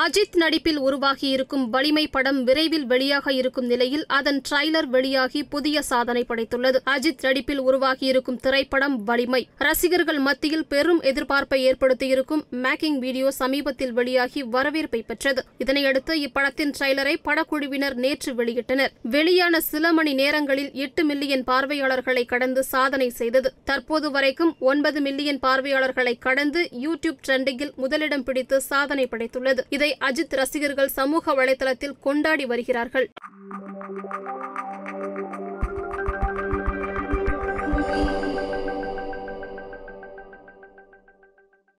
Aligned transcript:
அஜித் 0.00 0.34
நடிப்பில் 0.36 0.78
உருவாகியிருக்கும் 0.78 1.62
வலிமை 1.70 2.06
படம் 2.06 2.44
விரைவில் 2.44 2.86
வெளியாக 2.86 3.30
இருக்கும் 3.30 3.66
நிலையில் 3.66 4.02
அதன் 4.06 4.40
ட்ரைலர் 4.48 4.88
வெளியாகி 4.94 5.42
புதிய 5.44 5.82
சாதனை 5.82 6.24
படைத்துள்ளது. 6.28 6.78
அஜித் 6.84 7.22
நடிப்பில் 7.22 7.60
உருவாகியிருக்கும் 7.60 8.36
திரைப்படம் 8.36 9.04
வலிமை. 9.04 9.48
ரசிகர்கள் 9.58 10.18
மத்தியில் 10.18 10.66
பெரும் 10.66 11.00
எதிர்பார்ப்பை 11.02 11.60
ஏற்படுத்தியிருக்கும் 11.68 12.42
மேக்கிங் 12.64 12.98
வீடியோ 12.98 13.30
சமீபத்தில் 13.30 13.92
வெளியாகி 13.92 14.42
வரவேற்பை 14.42 15.00
பெற்றது. 15.02 15.44
இதனையடுத்து 15.64 16.16
இப்படத்தின் 16.26 16.74
ட்ரைலரை 16.78 17.14
படக்குழுவினர் 17.24 17.94
நேற்று 17.94 18.34
வெளியிட்டனர். 18.34 18.92
வெளியான 19.02 19.60
சில 19.60 19.92
மணி 19.92 20.14
நேரங்களில் 20.14 20.70
எட்டு 20.72 21.04
மில்லியன் 21.04 21.44
பார்வையாளர்களை 21.44 22.24
கடந்து 22.24 22.64
சாதனை 22.74 23.08
செய்தது. 23.08 23.52
தற்போது 23.64 24.10
வரைக்கும் 24.10 24.56
ஒன்பது 24.72 25.00
மில்லியன் 25.00 25.38
பார்வையாளர்களை 25.38 26.16
கடந்து 26.28 26.68
யூடியூப் 26.86 27.24
ட்ரெண்டிங்கில் 27.28 27.74
முதலிடம் 27.74 28.24
பிடித்து 28.24 28.60
சாதனை 28.60 29.08
படைத்துள்ளது. 29.10 29.64
இதை 29.68 29.84
அஜித் 29.94 30.34
ரசிகர்கள் 30.34 30.88
சமூக 30.88 31.34
வலைதளத்தில் 31.34 31.98
கொண்டாடி 32.00 32.46
வருகிறார்கள். 32.46 33.10